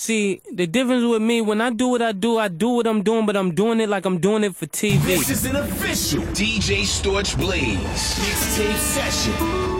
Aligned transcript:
See, 0.00 0.40
the 0.52 0.68
difference 0.68 1.04
with 1.04 1.20
me, 1.20 1.40
when 1.40 1.60
I 1.60 1.70
do 1.70 1.88
what 1.88 2.02
I 2.02 2.12
do, 2.12 2.38
I 2.38 2.46
do 2.46 2.68
what 2.68 2.86
I'm 2.86 3.02
doing, 3.02 3.26
but 3.26 3.36
I'm 3.36 3.52
doing 3.52 3.80
it 3.80 3.88
like 3.88 4.06
I'm 4.06 4.18
doing 4.18 4.44
it 4.44 4.54
for 4.54 4.66
TV. 4.66 5.02
This 5.02 5.28
is 5.28 5.44
an 5.44 5.56
official 5.56 6.22
DJ 6.34 6.82
Storch 6.82 7.36
Blaze 7.36 7.76
mixtape 7.80 8.76
session. 8.76 9.77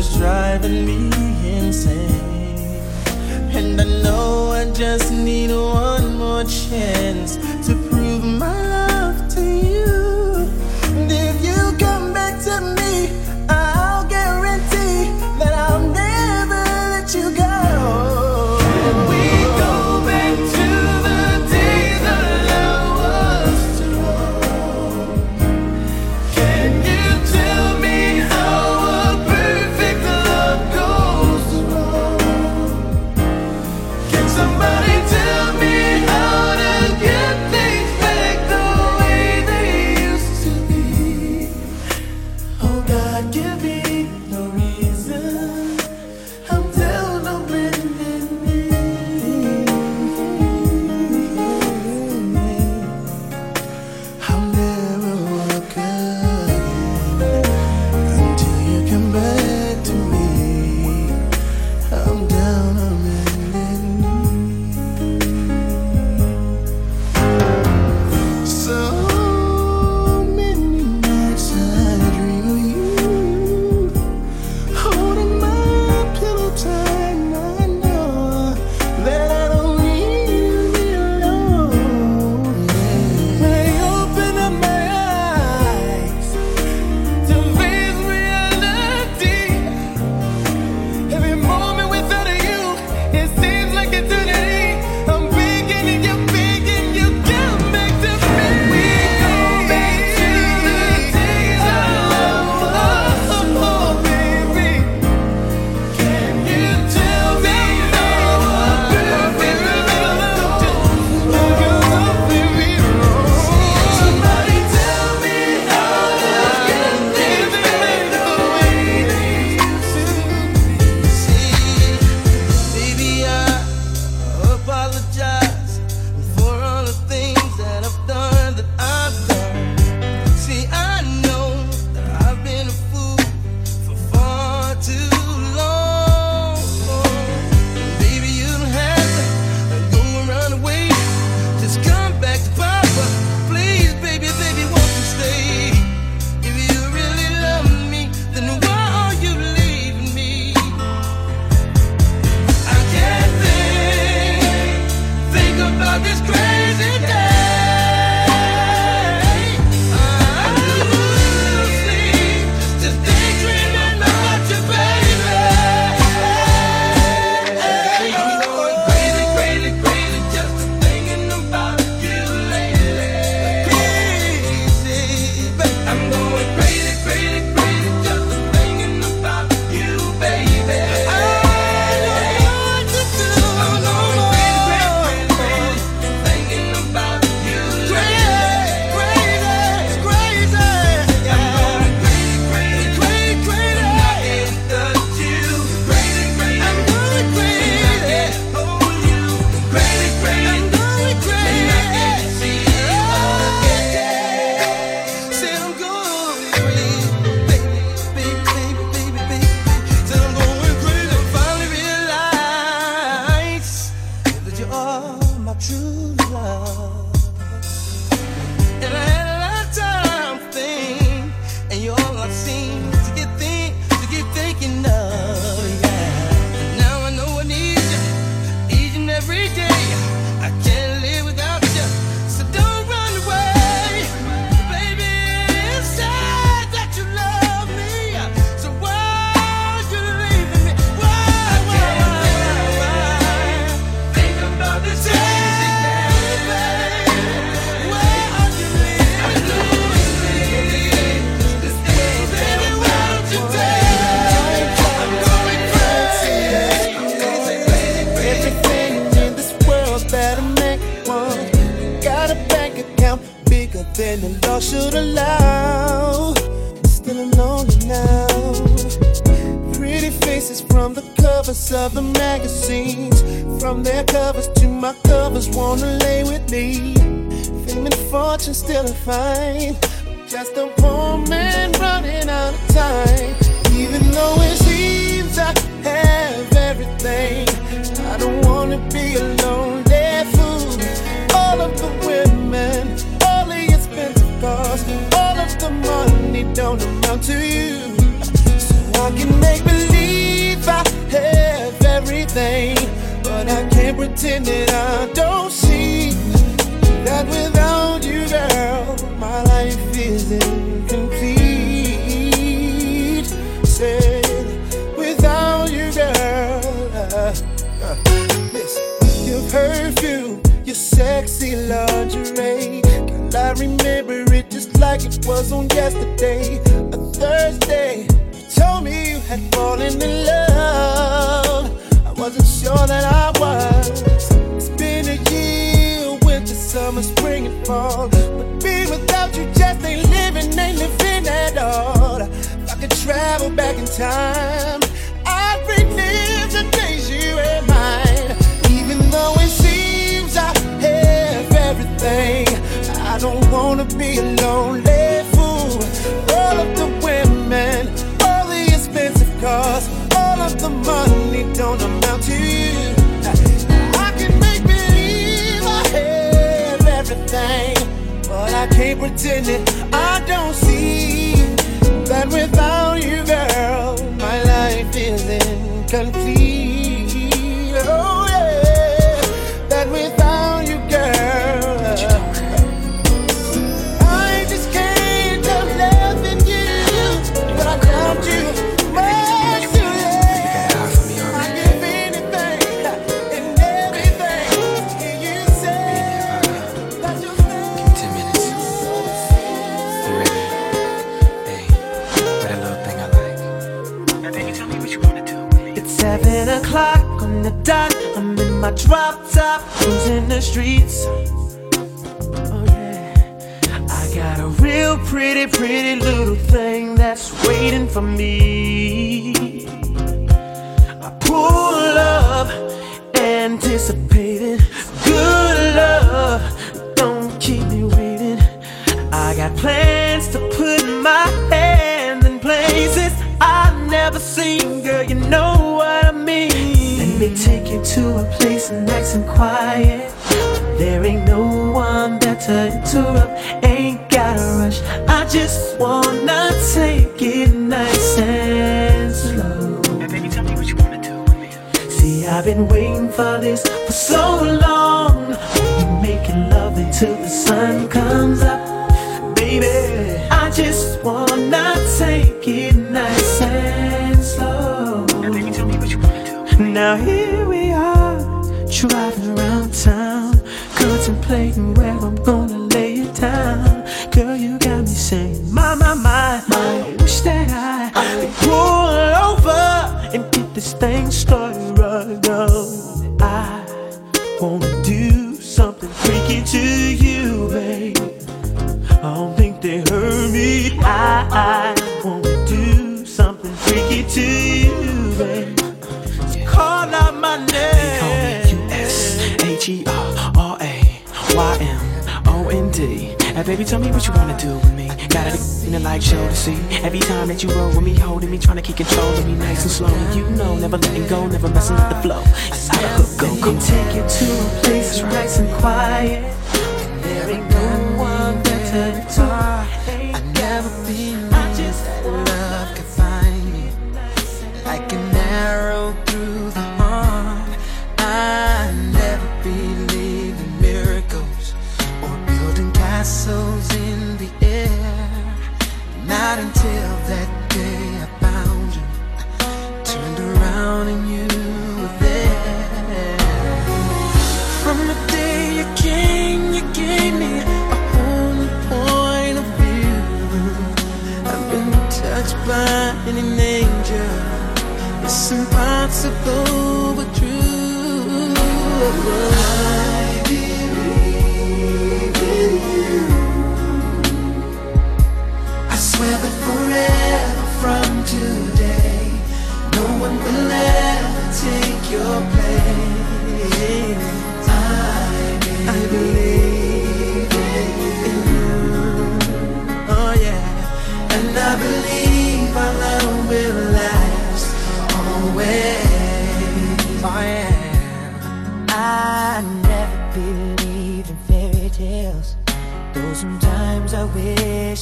Somebody 0.00 0.18
driving 0.18 0.86
me 0.86 1.10
how 7.36 7.62
to 7.64 7.79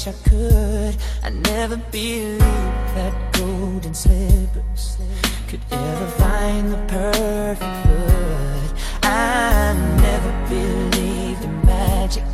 I 0.08 0.12
could. 0.26 0.96
I 1.22 1.28
never 1.28 1.76
believed 1.76 2.40
that 2.40 3.12
golden 3.34 3.92
slippers 3.92 4.96
could 5.48 5.60
ever 5.70 6.06
find 6.12 6.72
the 6.72 6.78
perfect 6.88 7.76
foot. 7.84 8.70
I 9.02 9.74
never 10.00 10.32
believed 10.48 11.44
in 11.44 11.66
magic. 11.66 12.24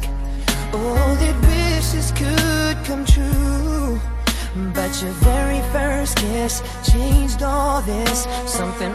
Oh, 0.72 1.16
that 1.18 1.36
wishes 1.50 2.12
could 2.12 2.76
come 2.84 3.04
true. 3.04 4.00
But 4.72 5.02
your 5.02 5.14
very 5.26 5.60
first 5.72 6.16
kiss 6.18 6.62
changed 6.88 7.42
all 7.42 7.82
this. 7.82 8.28
Something 8.46 8.94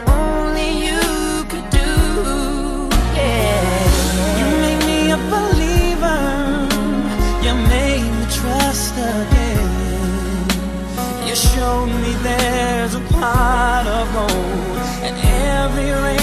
You 11.30 11.36
showed 11.36 11.86
me 11.86 12.12
there's 12.24 12.96
a 12.96 13.00
pot 13.02 13.86
of 13.86 14.12
gold, 14.12 14.78
and 15.06 15.16
every 15.16 15.92
rainbow's 15.92 16.19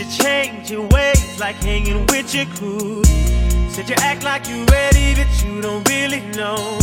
you 0.00 0.06
change 0.10 0.70
your 0.70 0.86
ways, 0.88 1.38
like 1.38 1.56
hanging 1.56 2.06
with 2.06 2.34
your 2.34 2.46
crew. 2.56 3.04
Said 3.68 3.88
you 3.88 3.94
act 3.98 4.24
like 4.24 4.48
you're 4.48 4.64
ready, 4.66 5.14
but 5.14 5.28
you 5.44 5.60
don't 5.60 5.86
really 5.88 6.20
know. 6.38 6.78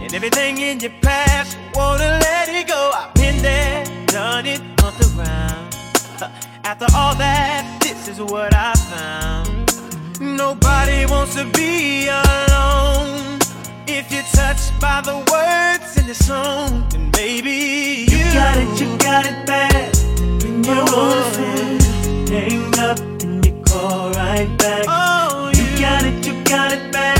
And 0.00 0.12
everything 0.12 0.58
in 0.58 0.80
your 0.80 0.90
past, 1.00 1.56
you 1.56 1.70
wanna 1.74 2.18
let 2.20 2.48
it 2.48 2.66
go. 2.66 2.90
I've 2.94 3.14
been 3.14 3.40
there, 3.42 3.84
done 4.06 4.46
it, 4.46 4.60
humped 4.80 5.00
around. 5.06 5.76
After 6.64 6.86
all 6.96 7.14
that, 7.14 7.78
this 7.80 8.08
is 8.08 8.20
what 8.20 8.52
I 8.54 8.74
found. 8.92 9.70
Nobody 10.20 11.06
wants 11.06 11.36
to 11.36 11.44
be 11.44 12.08
alone. 12.08 13.38
If 13.86 14.10
you're 14.10 14.30
touched 14.32 14.72
by 14.80 15.00
the 15.00 15.18
words 15.30 15.96
in 15.96 16.08
the 16.08 16.14
song, 16.14 16.88
then 16.90 17.12
maybe 17.16 18.06
you, 18.10 18.24
got 18.34 18.56
it, 18.56 18.80
you 18.80 18.98
got 18.98 19.26
it 19.26 19.46
bad. 19.46 19.96
When 20.42 20.64
you're 20.64 20.94
on 20.94 21.28
hang 22.28 22.78
up 22.78 22.98
and 23.22 23.44
you 23.44 23.62
call 23.62 24.10
right 24.12 24.48
back. 24.58 24.84
Oh, 24.86 25.50
you, 25.54 25.64
got 25.80 26.04
it, 26.04 26.26
you 26.26 26.44
got 26.44 26.72
it 26.72 26.92
bad. 26.92 27.18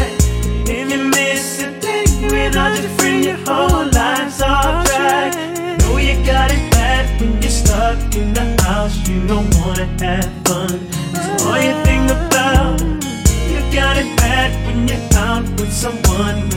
If 0.69 0.91
you 0.91 1.05
miss 1.05 1.63
a 1.63 1.81
day 1.81 2.05
without 2.25 2.79
your 2.79 2.91
friend, 2.99 3.25
your 3.25 3.37
whole 3.47 3.87
life's 3.91 4.43
off 4.43 4.87
track. 4.87 5.35
Know 5.81 5.97
you 5.97 6.15
got 6.27 6.51
it 6.51 6.71
bad 6.73 7.21
when 7.21 7.41
you're 7.41 7.51
stuck 7.51 7.99
in 8.15 8.35
the 8.35 8.63
house. 8.63 8.97
You 9.09 9.27
don't 9.27 9.49
wanna 9.61 9.87
have 10.05 10.31
fun. 10.47 10.69
So 11.15 11.49
all 11.49 11.61
you 11.61 11.75
think 11.85 12.11
about, 12.11 12.81
you 13.51 13.61
got 13.73 13.97
it 13.97 14.15
bad 14.19 14.51
when 14.67 14.87
you're 14.89 15.09
out 15.15 15.45
with 15.59 15.73
someone, 15.73 16.51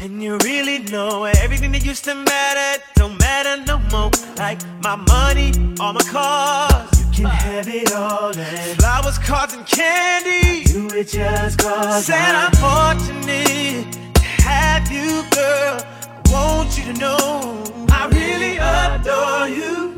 And 0.00 0.22
you 0.22 0.38
really 0.38 0.78
know 0.78 1.24
everything 1.24 1.72
that 1.72 1.84
used 1.84 2.04
to 2.04 2.14
matter 2.14 2.82
don't 2.94 3.18
matter 3.18 3.64
no 3.64 3.78
more. 3.90 4.12
Like 4.36 4.60
my 4.80 4.94
money, 4.94 5.52
all 5.80 5.92
my 5.92 6.00
cars, 6.02 6.88
you 7.00 7.24
can 7.24 7.26
have 7.26 7.66
it 7.68 7.92
all. 7.92 8.36
And 8.36 8.78
flowers, 8.78 9.18
cards, 9.18 9.54
and 9.54 9.66
candy. 9.66 10.70
You 10.70 10.88
it 10.90 11.08
just 11.08 11.58
cause 11.58 12.06
Said 12.06 12.32
I'm 12.34 12.52
fortunate 12.52 13.92
to 14.14 14.22
have 14.46 14.90
you, 14.92 15.24
girl. 15.30 15.82
I 15.82 16.30
want 16.30 16.78
you 16.78 16.92
to 16.92 16.98
know 17.00 17.64
I 17.90 18.06
really 18.06 18.56
adore 18.58 19.48
you. 19.48 19.96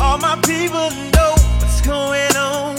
All 0.00 0.18
my 0.18 0.36
people 0.46 0.90
know 1.10 1.34
what's 1.58 1.80
going 1.80 2.36
on. 2.36 2.76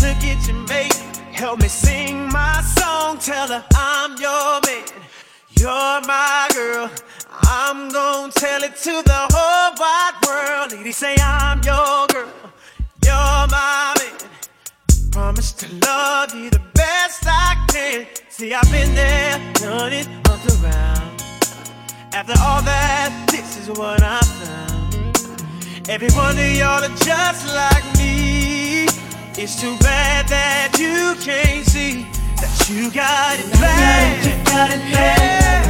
Look 0.00 0.24
at 0.24 0.48
your 0.48 0.56
mate, 0.68 0.94
help 1.32 1.60
me 1.60 1.68
sing 1.68 2.30
my 2.32 2.62
song. 2.62 3.18
Tell 3.18 3.48
her 3.48 3.62
I'm 3.74 4.18
your 4.18 4.60
man. 4.62 5.03
You're 5.64 6.02
my 6.02 6.46
girl. 6.52 6.90
I'm 7.30 7.88
gonna 7.88 8.30
tell 8.32 8.62
it 8.64 8.76
to 8.76 9.02
the 9.02 9.28
whole 9.32 9.72
wide 9.80 10.12
world. 10.26 10.72
Ladies 10.72 10.98
say 10.98 11.16
I'm 11.18 11.62
your 11.62 12.06
girl. 12.08 12.28
You're 13.02 13.46
my 13.48 13.94
man. 13.96 15.10
Promise 15.10 15.52
to 15.52 15.74
love 15.76 16.34
you 16.34 16.50
the 16.50 16.60
best 16.74 17.24
I 17.26 17.64
can. 17.72 18.06
See, 18.28 18.52
I've 18.52 18.70
been 18.70 18.94
there, 18.94 19.40
done 19.54 19.94
it, 19.94 20.06
up 20.28 20.44
around. 20.62 21.22
After 22.12 22.34
all 22.42 22.60
that, 22.60 23.26
this 23.30 23.56
is 23.56 23.70
what 23.78 24.02
I 24.02 24.20
found. 24.20 25.88
Every 25.88 26.10
one 26.10 26.38
of 26.38 26.56
y'all 26.56 26.84
are 26.84 26.96
just 26.98 27.54
like 27.54 27.86
me. 27.96 28.84
It's 29.42 29.58
too 29.58 29.78
bad 29.78 30.28
that 30.28 30.76
you 30.78 31.14
can't 31.24 31.64
see 31.64 32.06
you 32.68 32.90
got 32.90 33.38
it 33.38 33.50
bad. 33.60 34.24
You 34.24 34.44
got 34.44 34.70
it 34.70 34.80
bad. 34.92 35.64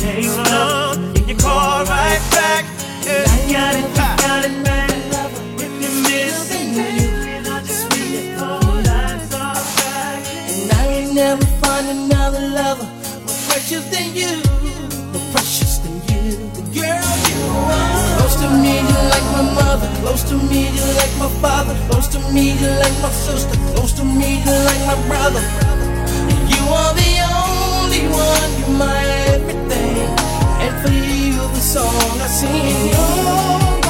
Hang 0.00 0.28
up, 0.48 0.96
and 0.96 1.28
you 1.28 1.36
call 1.36 1.84
right 1.84 2.20
back. 2.32 2.64
Yeah. 3.04 3.24
You 3.46 3.52
got 3.52 3.74
it, 3.74 3.84
you 3.84 3.94
got 3.94 4.44
it 4.44 4.64
bad. 4.64 4.90
If 5.60 5.72
you 5.82 5.90
miss 6.02 6.50
it, 6.50 6.66
you 6.74 7.42
not 7.42 7.62
just 7.64 7.88
be 7.90 8.00
it 8.16 8.38
all 8.40 8.58
life's 8.60 9.34
all 9.34 9.54
back. 9.54 10.26
And 10.26 10.72
I 10.72 10.86
ain't 10.86 11.14
never 11.14 11.44
find 11.62 11.86
another 11.88 12.40
lover 12.48 12.84
more 12.84 13.38
precious 13.48 13.84
than 13.90 14.14
you, 14.16 14.42
like 19.20 19.32
my 19.32 19.54
mother, 19.54 19.88
close 20.00 20.22
to 20.24 20.34
me 20.34 20.70
just 20.74 20.96
like 20.96 21.14
my 21.18 21.28
father, 21.40 21.74
close 21.88 22.08
to 22.08 22.18
me 22.32 22.52
just 22.58 22.78
like 22.80 23.02
my 23.02 23.10
sister, 23.10 23.56
close 23.74 23.92
to 23.92 24.04
me 24.04 24.42
just 24.44 24.64
like 24.64 24.82
my 24.86 25.08
brother. 25.08 25.40
And 25.40 26.40
you 26.50 26.62
are 26.80 26.94
the 26.94 27.12
only 27.44 28.08
one, 28.08 28.50
you're 28.60 28.78
my 28.78 29.04
everything, 29.34 30.08
and 30.64 30.74
for 30.82 30.92
you 30.92 31.32
the 31.54 31.60
song 31.60 32.20
I 32.20 32.26
sing. 32.26 32.92
Oh, 32.94 33.89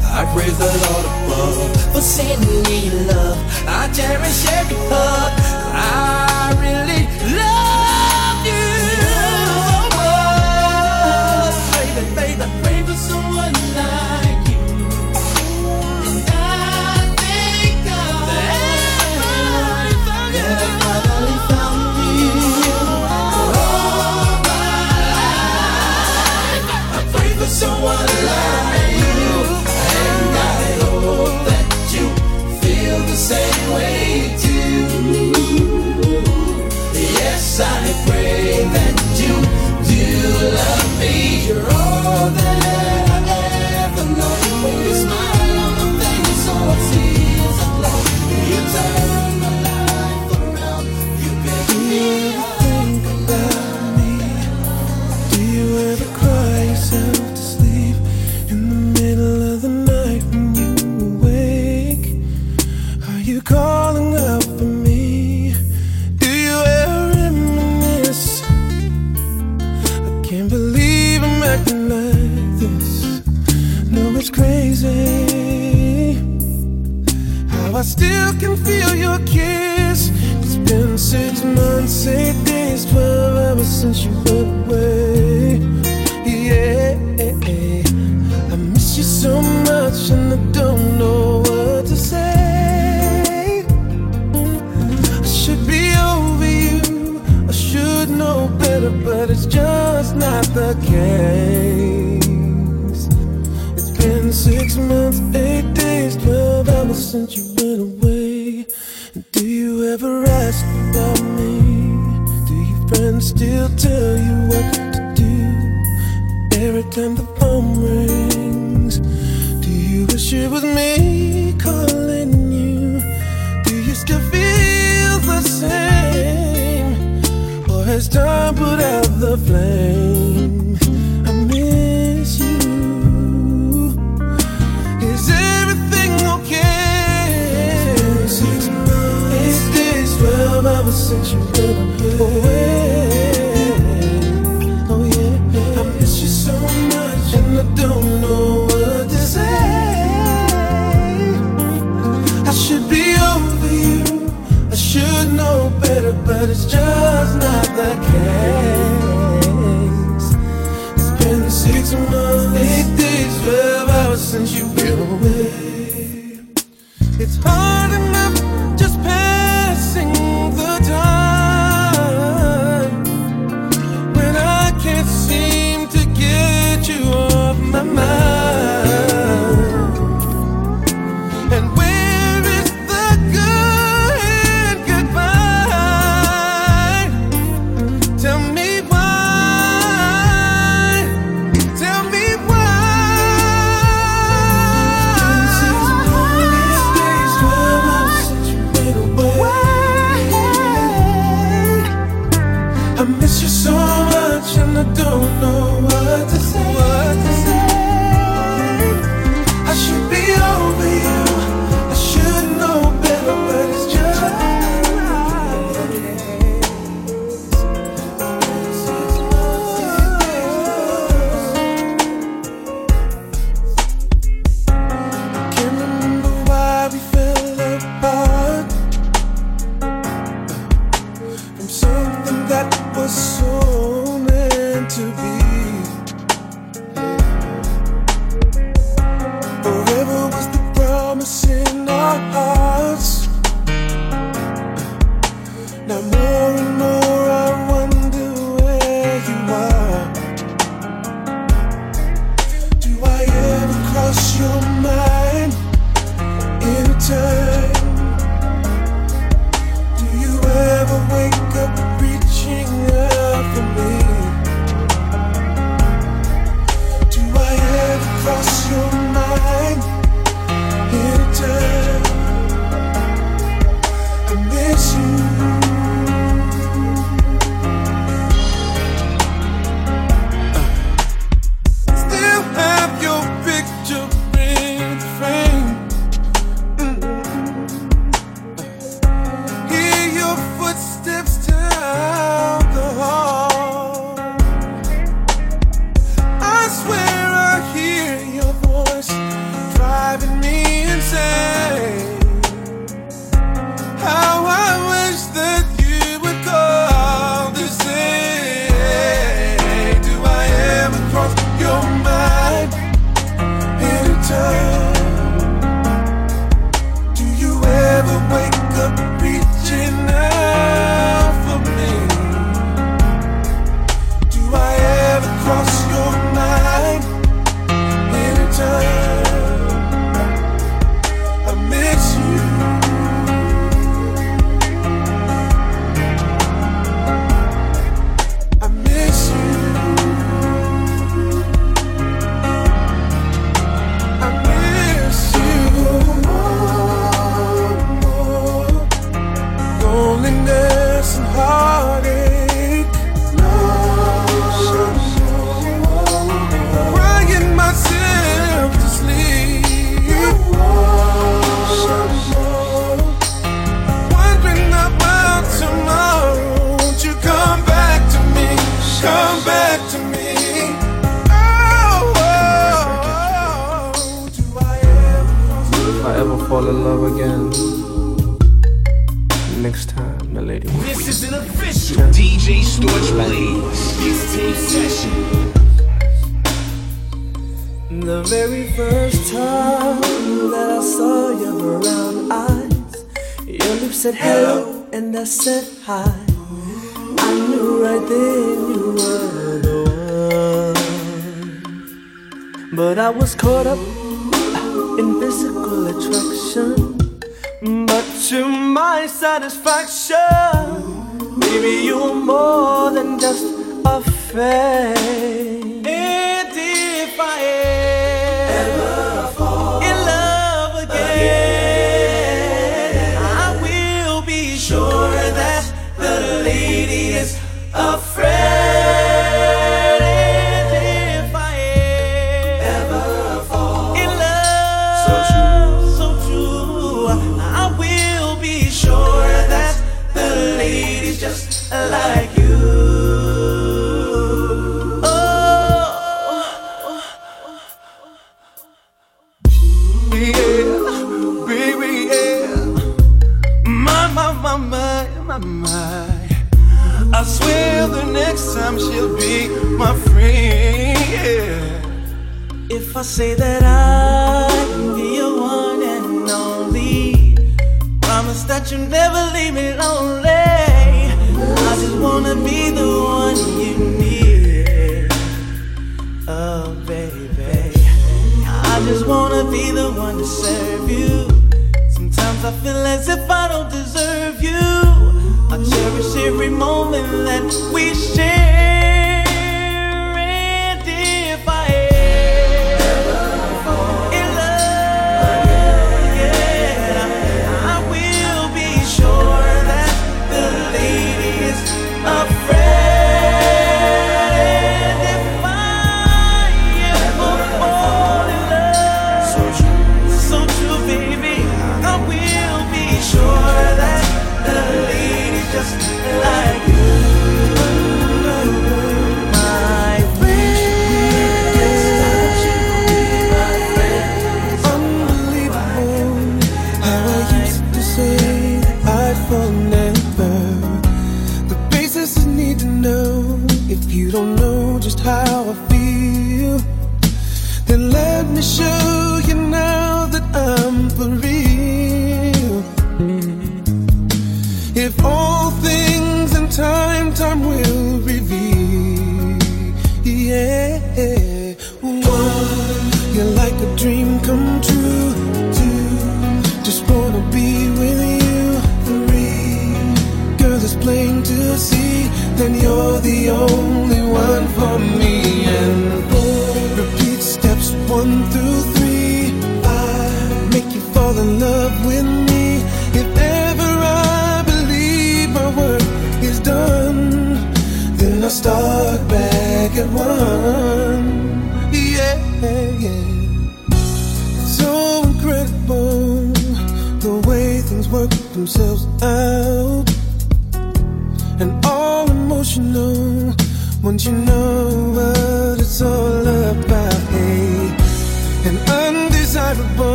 I 0.13 0.25
praise 0.33 0.57
the 0.57 0.65
Lord 0.65 1.05
above 1.05 1.93
for 1.93 2.01
sending 2.01 2.63
me 2.63 2.91
love. 3.07 3.37
I 3.67 3.89
cherish 3.93 4.45
every 4.59 4.75
hug. 4.91 5.33
I 5.73 6.51
really 6.59 7.07
love 7.39 8.45
you 8.45 8.63
so 9.15 9.77
much, 9.97 11.57
baby, 11.73 12.03
baby. 12.15 12.45
Pray 12.63 12.79
for 12.83 12.97
someone 12.97 13.55
like 13.79 14.43
you. 14.51 14.59
And 16.07 16.19
I 16.27 17.15
that 20.35 20.59
I 20.59 20.69
finally 20.83 21.39
found 21.49 21.81
you. 22.19 22.35
Oh, 22.75 23.55
All 23.55 24.43
my 24.43 24.59
life, 26.51 26.67
I 26.95 26.99
for 27.39 27.47
someone. 27.47 28.30
same 33.21 33.71
way 33.71 34.35
too. 34.39 34.50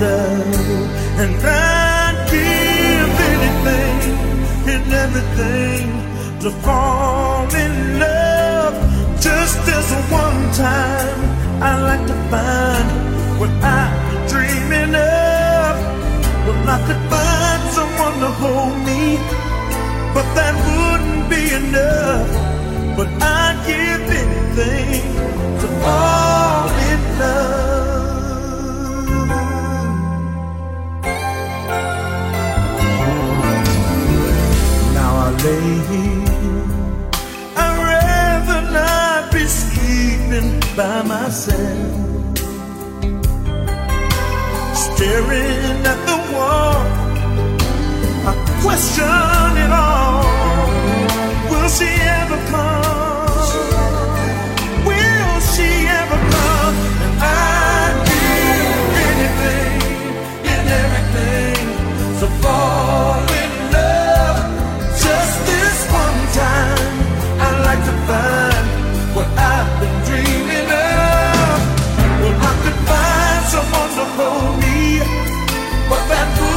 love, 0.00 1.18
and 1.22 1.34
I'd 1.44 2.16
give 2.30 3.10
anything 3.32 3.98
and 4.74 4.92
everything 5.04 5.86
to 6.42 6.50
fall 6.62 7.48
in 7.54 7.98
love. 7.98 8.74
Just 9.20 9.56
this 9.66 9.88
one 10.10 10.42
time, 10.52 11.20
I'd 11.62 11.82
like 11.90 12.06
to 12.06 12.16
find 12.30 12.88
what 13.40 13.50
I'm 13.62 14.28
dreaming 14.28 14.94
of. 14.94 15.74
Well, 16.46 16.68
I 16.74 16.78
could 16.86 17.02
find 17.12 17.62
someone 17.76 18.16
to 18.24 18.30
hold 18.42 18.76
me, 18.88 19.02
but 20.14 20.26
that 20.38 20.54
wouldn't 20.68 21.24
be 21.28 21.42
enough. 21.60 22.30
But 22.96 23.08
I'd 23.20 23.58
give 23.66 24.02
anything 24.22 25.02
to 25.60 25.66
fall. 25.82 26.27
laying. 35.44 36.28
I'd 37.56 37.76
rather 37.88 38.60
not 38.72 39.32
be 39.32 39.44
sleeping 39.46 40.60
by 40.76 41.02
myself. 41.02 42.38
Staring 44.84 45.86
at 45.92 46.00
the 46.08 46.18
wall, 46.32 46.80
I 48.30 48.32
question 48.62 49.50
it 49.64 49.72
all. 49.72 50.24
Will 51.50 51.68
she 51.68 51.86
ever 51.86 52.38
come? 52.50 53.17
hold 74.18 74.58
me, 74.58 74.98
but 75.88 76.08
that. 76.08 76.47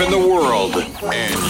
In 0.00 0.10
the 0.10 0.18
world, 0.18 0.74
and 0.76 1.43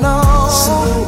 know. 0.00 0.48
So 0.50 1.07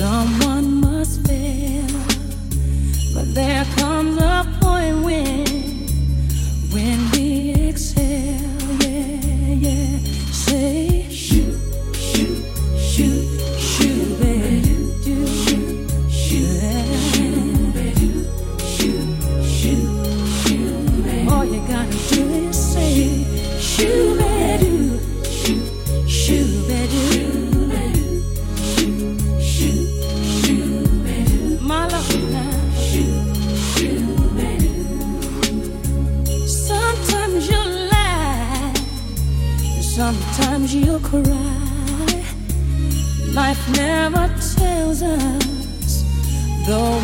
someone 0.00 0.80
must 0.80 1.20
fail. 1.26 1.84
But 3.14 3.34
there 3.34 3.66
the 46.70 46.99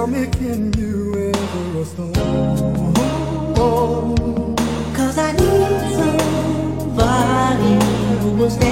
Tell 0.00 0.06
me, 0.06 0.26
can 0.28 0.72
you 0.78 1.12
ever 1.28 1.78
restore? 1.78 2.10
Oh, 2.96 3.54
oh. 3.58 4.54
Cause 4.96 5.18
I 5.18 5.32
need 5.32 5.80
somebody 6.88 7.84
who 8.22 8.30
will 8.30 8.48
stay. 8.48 8.69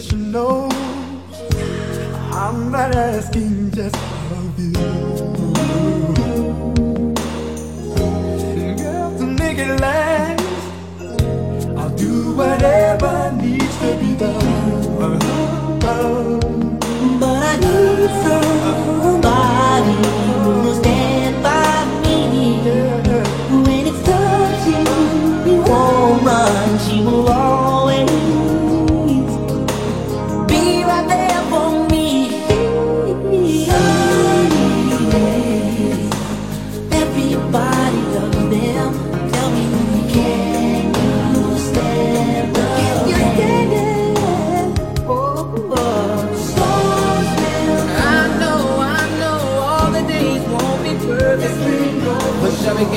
musician 0.00 0.32
knows 0.32 0.72
I'm 2.32 2.70
not 2.72 2.94
asking 2.94 3.70
just 3.72 3.96
of 3.96 4.58
you. 4.58 4.72
Girl, 8.78 9.18
to 9.18 9.26
make 9.26 9.58
it 9.58 9.80
last, 9.80 10.40
I'll 11.76 11.94
do 11.96 12.34
whatever 12.34 13.32
needs 13.42 13.76
to 13.80 13.96
be 14.00 14.16
done. 14.16 15.18
But 17.20 17.42
I 17.42 17.56
need 17.56 18.10
some. 18.24 18.59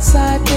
outside, 0.00 0.49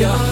Open 0.00 0.27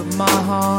of 0.00 0.16
my 0.16 0.30
heart, 0.30 0.69